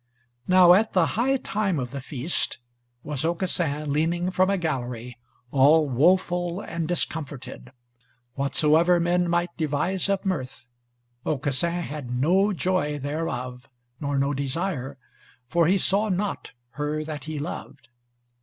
[0.47, 2.57] Now at the high time of the feast,
[3.03, 5.15] was Aucassin leaning from a gallery,
[5.51, 7.71] all woful and discomforted.
[8.33, 10.65] Whatsoever men might devise of mirth,
[11.23, 13.69] Aucassin had no joy thereof,
[13.99, 14.97] nor no desire,
[15.47, 17.89] for he saw not her that he loved.